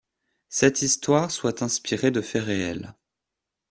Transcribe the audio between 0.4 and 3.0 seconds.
cette histoire soit inspirée de faits réels.